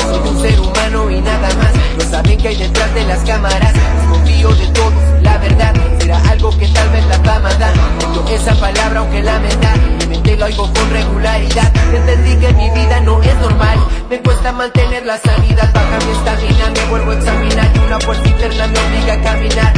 Soy 0.00 0.28
un 0.28 0.42
ser 0.42 0.60
humano 0.60 1.10
y 1.10 1.20
nada 1.20 1.48
más. 1.56 1.72
No 1.98 2.08
saben 2.08 2.38
que 2.38 2.48
hay 2.48 2.56
detrás 2.56 2.94
de 2.94 3.04
las 3.04 3.18
cámaras. 3.24 3.74
Confío 4.10 4.54
de 4.54 4.66
todos, 4.68 5.22
la 5.22 5.38
verdad. 5.38 5.93
Será 6.04 6.20
algo 6.28 6.50
que 6.58 6.68
tal 6.68 6.90
vez 6.90 7.06
la 7.06 7.18
fama 7.20 7.48
da. 7.54 7.72
Odio 8.10 8.36
esa 8.36 8.54
palabra 8.56 9.00
aunque 9.00 9.22
la 9.22 9.38
me 9.38 9.48
da. 9.48 9.74
Mi 10.00 10.06
mente 10.08 10.36
lo 10.36 10.44
oigo 10.44 10.70
con 10.70 10.90
regularidad. 10.90 11.72
Entendí 11.94 12.36
que 12.36 12.52
mi 12.52 12.68
vida 12.72 13.00
no 13.00 13.22
es 13.22 13.34
normal. 13.36 13.78
Me 14.10 14.20
cuesta 14.20 14.52
mantener 14.52 15.06
la 15.06 15.16
sanidad. 15.16 15.72
Baja 15.72 15.98
mi 16.04 16.12
estamina, 16.12 16.70
me 16.74 16.90
vuelvo 16.90 17.10
a 17.10 17.14
examinar. 17.14 17.72
Y 17.74 17.78
una 17.78 18.00
fuerza 18.00 18.28
interna 18.28 18.66
me 18.66 18.78
obliga 18.80 19.14
a 19.14 19.22
caminar. 19.22 19.72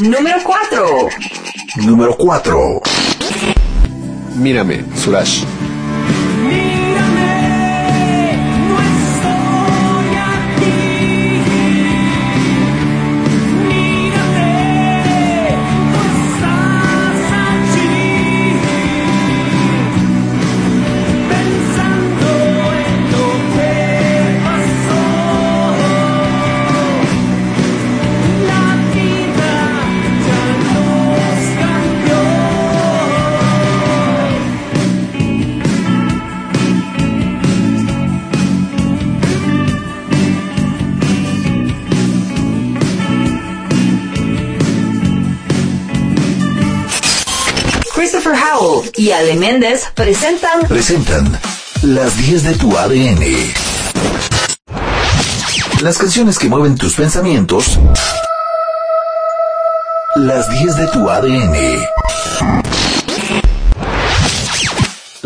Número 0.00 0.38
4. 0.42 1.08
Número 1.84 2.16
4. 2.16 2.80
Mírame, 4.36 4.84
Suraj. 4.96 5.44
Y 49.08 49.12
Ale 49.12 49.36
Méndez 49.36 49.86
presentan 49.94 50.68
Presentan 50.68 51.40
las 51.80 52.18
10 52.18 52.42
de 52.42 52.54
tu 52.56 52.76
ADN. 52.76 53.24
Las 55.80 55.96
canciones 55.96 56.38
que 56.38 56.48
mueven 56.48 56.76
tus 56.76 56.94
pensamientos. 56.94 57.78
Las 60.16 60.50
10 60.50 60.76
de 60.76 60.86
tu 60.88 61.08
ADN. 61.08 62.67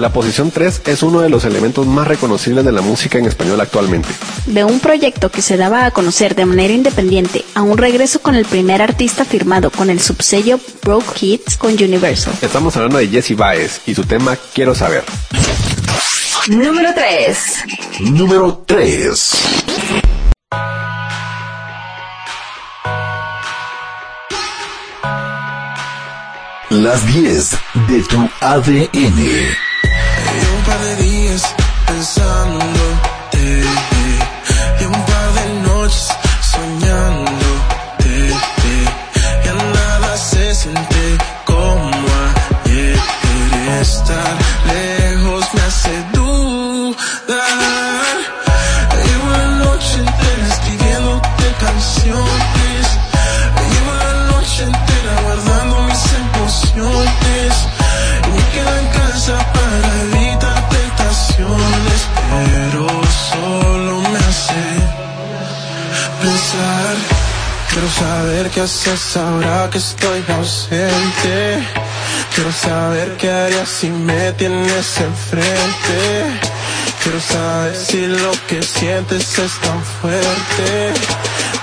La 0.03 0.13
posición 0.13 0.51
3 0.51 0.83
es 0.87 1.05
uno 1.05 1.21
de 1.21 1.29
los 1.29 1.45
elementos 1.45 1.87
más 1.87 2.09
reconocibles 2.09 2.65
de 2.65 2.73
la 2.73 2.81
música 2.81 3.19
en 3.19 3.27
español 3.27 3.61
actualmente. 3.61 4.09
De 4.47 4.65
un 4.65 4.81
proyecto 4.81 5.31
que 5.31 5.43
se 5.43 5.57
daba 5.57 5.87
a 5.87 5.93
conocer 5.93 6.35
de 6.35 6.45
manera 6.45 6.75
independiente 6.75 7.45
a 7.55 7.63
un 7.63 7.79
regreso 7.79 8.21
con 8.21 8.35
el 8.35 8.45
primer 8.45 8.83
artista 8.83 9.25
firmado 9.25 9.71
con 9.71 9.91
el 9.91 10.01
subsello 10.01 10.59
Broke 10.83 11.15
Hits 11.21 11.57
con 11.57 11.75
Universal. 11.75 12.35
Estamos 12.43 12.77
hablando 12.77 12.99
de 12.99 13.07
Jesse 13.07 13.37
Baez 13.37 13.81
y 13.87 13.95
su 13.95 14.03
tema 14.03 14.37
Quiero 14.53 14.75
saber. 14.75 15.05
Número 16.49 16.93
3. 16.93 18.11
Número 18.11 18.65
3. 18.67 19.31
Las 26.71 27.07
10 27.07 27.51
de 27.87 28.03
tu 28.03 28.29
ADN. 28.41 29.62
Ahora 69.17 69.69
que 69.73 69.79
estoy 69.79 70.25
ausente. 70.29 71.67
Quiero 72.33 72.53
saber 72.53 73.17
qué 73.17 73.29
harías 73.29 73.69
si 73.69 73.91
me 73.91 74.31
tienes 74.35 75.01
enfrente. 75.01 76.41
Quiero 77.03 77.21
saber 77.21 77.75
si 77.75 78.07
lo 78.07 78.31
que 78.47 78.63
sientes 78.63 79.37
es 79.37 79.53
tan 79.63 79.83
fuerte. 79.83 80.93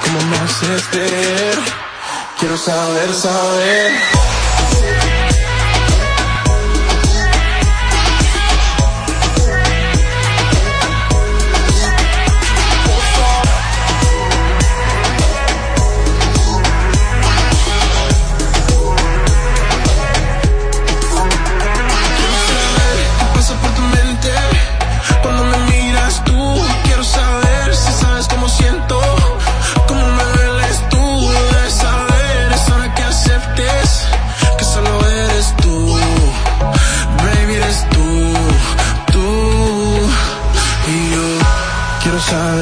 ¿Cómo 0.03 0.19
me 0.29 0.37
haces 0.39 0.83
creer? 0.91 1.59
Quiero 2.37 2.57
saber, 2.57 3.13
saber. 3.13 4.28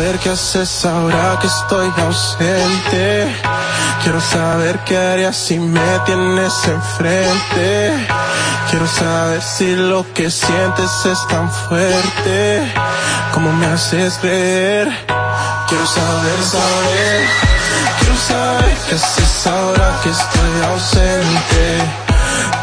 Saber 0.07 0.19
qué 0.19 0.29
haces 0.29 0.85
ahora 0.85 1.37
que 1.41 1.47
estoy 1.47 1.91
ausente. 1.97 3.27
Quiero 4.03 4.21
saber 4.21 4.79
qué 4.85 4.97
harías 4.97 5.35
si 5.35 5.59
me 5.59 5.99
tienes 6.05 6.53
enfrente. 6.65 8.07
Quiero 8.69 8.87
saber 8.87 9.41
si 9.41 9.75
lo 9.75 10.05
que 10.13 10.31
sientes 10.31 10.91
es 11.05 11.27
tan 11.27 11.51
fuerte. 11.51 12.73
¿Cómo 13.33 13.51
me 13.51 13.65
haces 13.65 14.17
creer? 14.21 14.87
Quiero 15.67 15.85
saber, 15.85 16.39
saber. 16.55 17.27
Quiero 17.99 18.15
saber 18.15 18.77
qué 18.87 18.95
haces 18.95 19.47
ahora 19.47 19.99
que 20.03 20.09
estoy 20.09 20.53
ausente. 20.71 21.65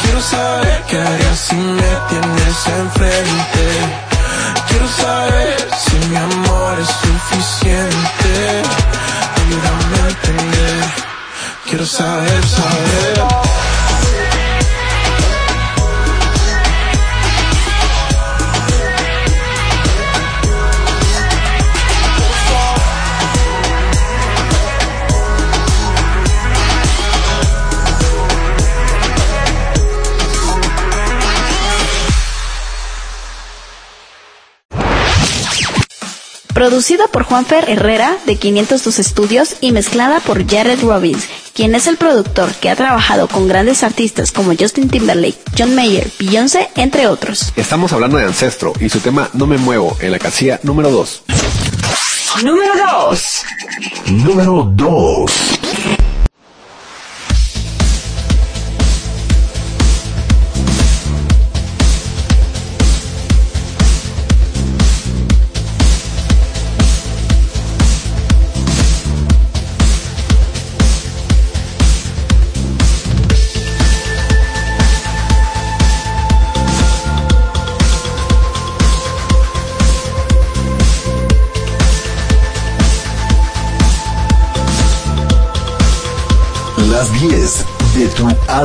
Quiero 0.01 0.21
saber 0.23 0.83
qué 0.89 0.99
harías 0.99 1.39
si 1.39 1.57
me 1.57 1.93
tienes 2.09 2.67
enfrente. 2.79 4.14
Quiero 4.69 4.89
saber 4.89 5.69
si 5.79 5.97
mi 6.09 6.17
amor 6.17 6.79
es 6.81 6.89
suficiente. 6.89 8.63
Ayúdame 9.37 9.97
a 10.03 10.09
entender. 10.09 10.85
Quiero 11.65 11.87
saber, 11.87 12.47
saber. 12.47 13.54
Producida 36.55 37.09
por 37.09 37.25
Juanfer 37.25 37.69
Herrera 37.69 38.17
de 38.27 38.37
502 38.37 39.01
Estudios 39.01 39.57
y 39.61 39.73
mezclada 39.73 40.21
por 40.21 40.49
Jared 40.49 40.81
Robbins, 40.83 41.27
quien 41.53 41.75
es 41.75 41.89
el 41.89 41.97
productor 41.97 42.53
que 42.55 42.71
ha 42.71 42.77
trabajado 42.77 43.27
con 43.27 43.49
grandes 43.49 43.83
artistas 43.83 44.31
como 44.31 44.55
Justin 44.57 44.89
Timberlake, 44.89 45.39
John 45.59 45.75
Mayer, 45.75 46.09
Beyoncé, 46.17 46.71
entre 46.77 47.09
otros. 47.09 47.53
Estamos 47.57 47.93
hablando 47.93 48.19
de 48.19 48.27
Ancestro 48.27 48.73
y 48.79 48.89
su 48.89 49.01
tema 49.01 49.29
No 49.33 49.49
me 49.49 49.59
muevo 49.59 49.97
en 50.01 50.13
la 50.13 50.21
casilla 50.21 50.61
número 50.63 50.91
2. 50.91 51.23
Número 52.45 52.73
2. 53.11 53.43
Número 54.13 54.71
2. 54.75 55.31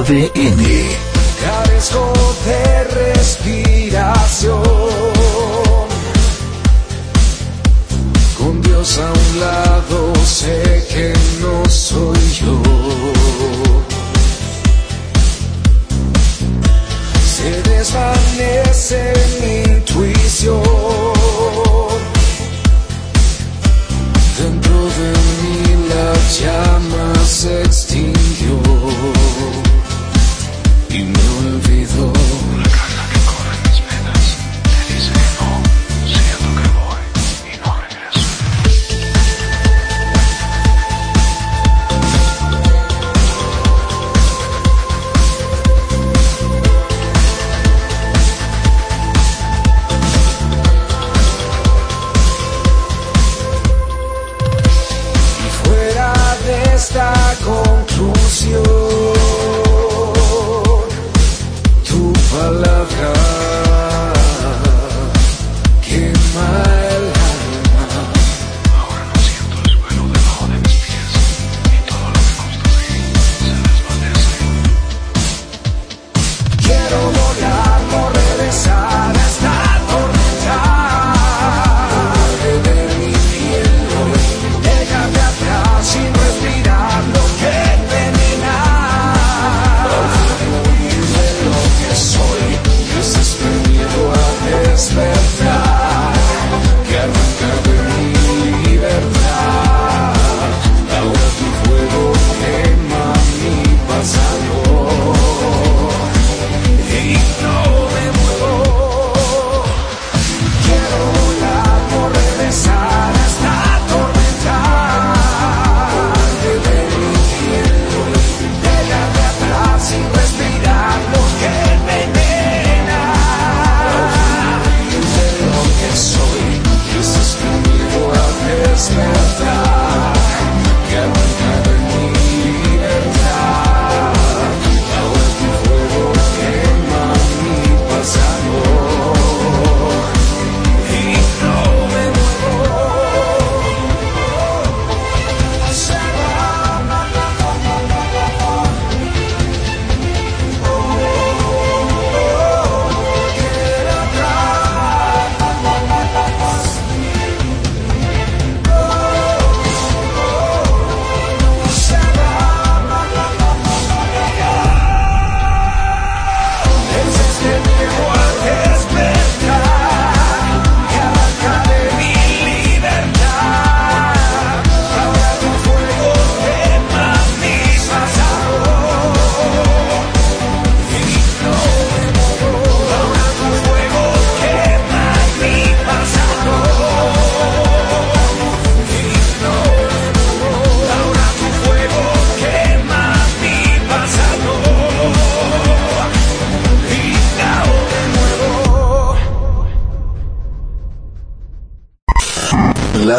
Tu 0.03 1.08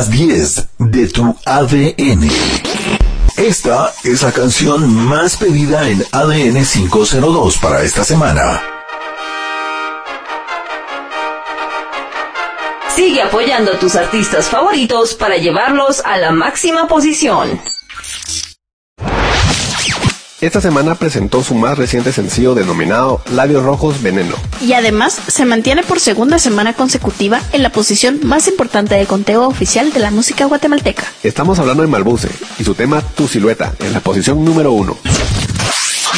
Las 0.00 0.10
10 0.10 0.68
de 0.78 1.08
tu 1.08 1.36
ADN. 1.44 2.26
Esta 3.36 3.92
es 4.02 4.22
la 4.22 4.32
canción 4.32 4.88
más 4.94 5.36
pedida 5.36 5.86
en 5.86 6.02
ADN 6.10 6.64
502 6.64 7.58
para 7.58 7.82
esta 7.82 8.02
semana. 8.02 8.62
Sigue 12.96 13.20
apoyando 13.20 13.72
a 13.72 13.78
tus 13.78 13.94
artistas 13.94 14.48
favoritos 14.48 15.12
para 15.12 15.36
llevarlos 15.36 16.00
a 16.02 16.16
la 16.16 16.30
máxima 16.30 16.88
posición. 16.88 17.60
Esta 20.40 20.62
semana 20.62 20.94
presentó 20.94 21.42
su 21.42 21.54
más 21.54 21.76
reciente 21.76 22.12
sencillo 22.12 22.54
denominado 22.54 23.20
Labios 23.30 23.62
Rojos 23.62 24.00
Veneno. 24.00 24.34
Y 24.62 24.72
además 24.72 25.20
se 25.26 25.44
mantiene 25.44 25.82
por 25.82 26.00
segunda 26.00 26.38
semana 26.38 26.72
consecutiva 26.72 27.42
en 27.52 27.62
la 27.62 27.68
posición 27.68 28.20
más 28.22 28.48
importante 28.48 28.94
del 28.94 29.06
conteo 29.06 29.46
oficial 29.46 29.92
de 29.92 30.00
la 30.00 30.10
música 30.10 30.46
guatemalteca. 30.46 31.04
Estamos 31.22 31.58
hablando 31.58 31.82
de 31.82 31.88
Malbuce 31.88 32.30
y 32.58 32.64
su 32.64 32.74
tema 32.74 33.02
Tu 33.02 33.28
Silueta 33.28 33.74
en 33.80 33.92
la 33.92 34.00
posición 34.00 34.42
número 34.42 34.72
uno. 34.72 34.96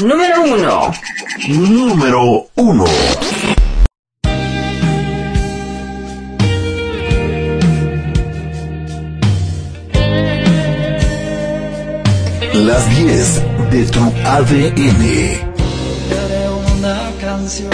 Número 0.04 0.42
1. 0.44 0.92
Número 1.48 2.46
1. 2.54 2.84
Las 12.54 12.88
10 12.96 13.42
de 13.70 13.84
tu 13.86 14.00
ADN. 14.26 15.02
Haré 16.12 16.44
una 16.76 17.10
canción 17.18 17.70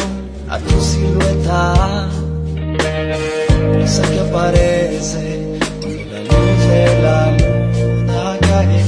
a 0.48 0.58
tu 0.58 0.80
silueta, 0.80 2.08
esa 3.82 4.02
que 4.02 4.20
aparece 4.20 5.58
cuando 5.82 6.04
la 6.12 6.20
luz 6.20 6.58
de 6.68 7.02
la 7.02 7.20
luna 7.32 8.38
cae 8.40 8.80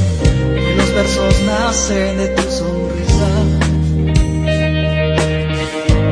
y 0.56 0.76
los 0.76 0.94
versos 0.94 1.34
nacen 1.46 2.18
de 2.18 2.28
tu 2.28 2.42
sonrisa. 2.42 3.30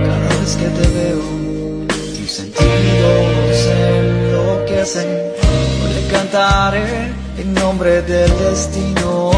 Cada 0.06 0.28
vez 0.40 0.56
que 0.56 0.68
te 0.76 0.86
veo, 0.98 1.22
mis 2.20 2.32
sentidos 2.32 3.56
se 3.62 3.98
enloquecen. 4.00 5.08
Hoy 5.84 5.92
le 5.94 6.02
cantaré 6.12 7.04
en 7.04 7.27
nombre 7.60 8.02
del 8.02 8.30
destino. 8.38 9.30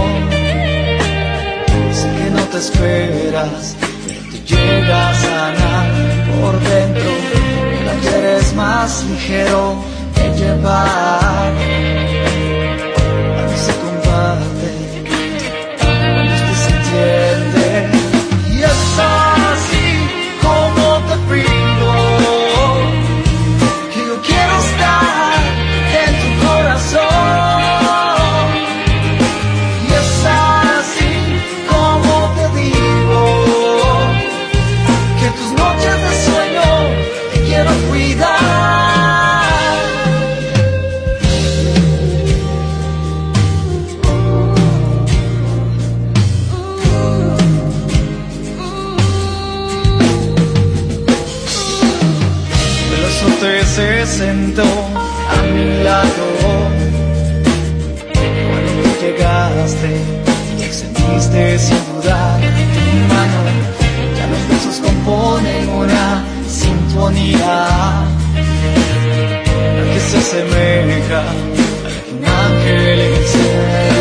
Sé 1.92 2.08
que 2.18 2.30
no 2.30 2.42
te 2.44 2.58
esperas, 2.58 3.76
pero 4.06 4.20
te 4.32 4.38
llega 4.54 5.10
a 5.10 5.14
sanar 5.14 5.86
por 6.40 6.60
dentro. 6.60 7.10
El 7.80 7.88
ayer 7.88 8.24
es 8.38 8.54
más 8.54 9.04
ligero 9.04 9.74
que 10.14 10.28
llevar. 10.38 11.99
Sin 61.58 61.76
dudar 61.92 62.40
tu 62.40 63.14
mano. 63.14 63.38
Ya 64.16 64.26
los 64.26 64.48
besos 64.48 64.80
componen 64.84 65.68
una 65.68 66.24
sinfonía 66.48 68.06
que 69.92 70.00
se 70.00 70.18
asemeja 70.18 71.20
a 71.20 71.32
un 72.12 72.24
ángel 72.24 73.00
en 73.00 73.14
el 73.14 73.26
cielo 73.26 73.99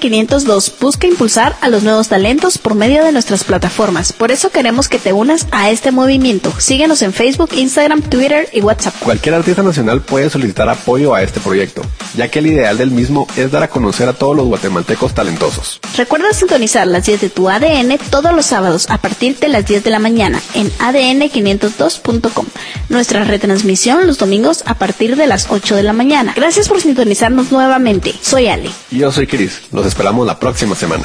502 0.00 0.72
busca 0.80 1.06
impulsar 1.06 1.56
a 1.60 1.68
los 1.68 1.82
nuevos 1.82 2.08
talentos 2.08 2.58
por 2.58 2.74
medio 2.74 3.04
de 3.04 3.12
nuestras 3.12 3.44
plataformas. 3.44 4.12
Por 4.12 4.32
eso 4.32 4.50
queremos 4.50 4.88
que 4.88 4.98
te 4.98 5.12
unas 5.12 5.46
a 5.52 5.70
este 5.70 5.92
movimiento. 5.92 6.52
Síguenos 6.58 7.02
en 7.02 7.12
Facebook, 7.12 7.50
Instagram, 7.52 8.02
Twitter 8.02 8.48
y 8.52 8.62
WhatsApp. 8.62 8.94
Cualquier 9.00 9.36
artista 9.36 9.62
nacional 9.62 10.00
puede 10.00 10.30
solicitar 10.30 10.68
apoyo 10.68 11.14
a 11.14 11.22
este 11.22 11.38
proyecto, 11.40 11.82
ya 12.16 12.28
que 12.28 12.40
el 12.40 12.48
ideal 12.48 12.78
del 12.78 12.90
mismo 12.90 13.28
es 13.36 13.52
dar 13.52 13.62
a 13.62 13.68
conocer 13.68 14.08
a 14.08 14.14
todos 14.14 14.34
los 14.34 14.46
guatemaltecos 14.46 15.14
talentosos. 15.14 15.80
Recuerda 15.96 16.32
sintonizar 16.32 16.86
las 16.86 17.06
10 17.06 17.20
de 17.20 17.30
tu 17.30 17.48
ADN 17.48 17.98
todos 18.10 18.34
los 18.34 18.46
sábados 18.46 18.88
a 18.88 18.98
partir 18.98 19.38
de 19.38 19.48
las 19.48 19.66
10 19.66 19.84
de 19.84 19.90
la 19.90 19.98
mañana 19.98 20.40
en 20.54 20.70
adn502.com. 20.72 22.46
Nuestra 22.88 23.24
retransmisión 23.24 24.06
los 24.06 24.18
domingos 24.18 24.62
a 24.66 24.74
partir 24.74 25.16
de 25.16 25.26
las 25.26 25.46
8 25.50 25.76
de 25.76 25.82
la 25.82 25.92
mañana. 25.92 26.32
Gracias 26.34 26.68
por 26.68 26.80
sintonizarnos 26.80 27.52
nuevamente. 27.52 28.14
Soy 28.22 28.48
Ale. 28.48 28.70
Y 28.90 28.98
yo 28.98 29.12
soy 29.12 29.26
Chris, 29.26 29.60
los 29.72 29.86
esperamos 29.90 30.24
la 30.26 30.38
próxima 30.38 30.74
semana. 30.76 31.04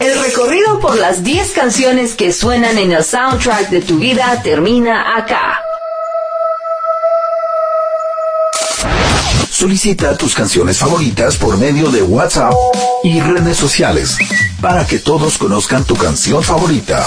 El 0.00 0.18
recorrido 0.22 0.78
por 0.80 0.96
las 0.96 1.24
10 1.24 1.50
canciones 1.50 2.14
que 2.14 2.32
suenan 2.32 2.78
en 2.78 2.92
el 2.92 3.04
soundtrack 3.04 3.68
de 3.68 3.80
tu 3.82 3.98
vida 3.98 4.40
termina 4.42 5.16
acá. 5.16 5.60
Solicita 9.50 10.16
tus 10.16 10.34
canciones 10.34 10.78
favoritas 10.78 11.36
por 11.36 11.56
medio 11.58 11.90
de 11.90 12.02
WhatsApp 12.02 12.54
y 13.02 13.20
redes 13.20 13.56
sociales 13.56 14.16
para 14.60 14.86
que 14.86 14.98
todos 14.98 15.36
conozcan 15.36 15.84
tu 15.84 15.96
canción 15.96 16.42
favorita. 16.42 17.04